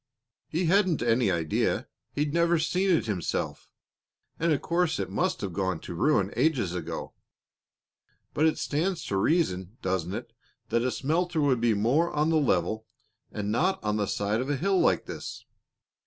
[0.47, 1.87] "He hadn't any idea.
[2.13, 3.69] He'd never seen it himself,
[4.39, 7.13] and of course it must have gone to ruin ages ago.
[8.33, 10.33] But it stands to reason, doesn't it,
[10.69, 12.87] that a smelter would be more on the level
[13.31, 15.45] and not on the side of a hill like this?